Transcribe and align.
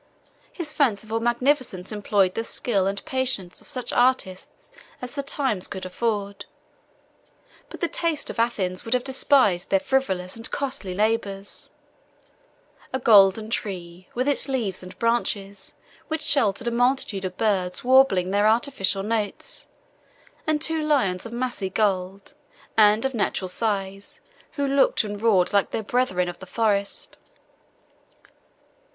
His 0.51 0.73
fanciful 0.73 1.19
magnificence 1.19 1.91
employed 1.91 2.33
the 2.33 2.43
skill 2.43 2.87
and 2.87 3.05
patience 3.05 3.61
of 3.61 3.69
such 3.69 3.93
artists 3.93 4.71
as 4.99 5.13
the 5.13 5.21
times 5.21 5.67
could 5.67 5.85
afford: 5.85 6.45
but 7.69 7.81
the 7.81 7.87
taste 7.87 8.31
of 8.31 8.39
Athens 8.39 8.83
would 8.83 8.95
have 8.95 9.03
despised 9.03 9.69
their 9.69 9.79
frivolous 9.79 10.35
and 10.35 10.49
costly 10.49 10.95
labors; 10.95 11.69
a 12.91 12.97
golden 12.97 13.51
tree, 13.51 14.09
with 14.15 14.27
its 14.27 14.47
leaves 14.49 14.81
and 14.81 14.97
branches, 14.97 15.75
which 16.07 16.21
sheltered 16.23 16.67
a 16.67 16.71
multitude 16.71 17.23
of 17.23 17.37
birds 17.37 17.83
warbling 17.83 18.31
their 18.31 18.47
artificial 18.47 19.03
notes, 19.03 19.67
and 20.47 20.59
two 20.63 20.81
lions 20.81 21.27
of 21.27 21.31
massy 21.31 21.69
gold, 21.69 22.33
and 22.75 23.05
of 23.05 23.13
natural 23.13 23.47
size, 23.47 24.19
who 24.53 24.65
looked 24.65 25.03
and 25.03 25.21
roared 25.21 25.53
like 25.53 25.69
their 25.69 25.83
brethren 25.83 26.27
of 26.27 26.39
the 26.39 26.47
forest. 26.47 27.19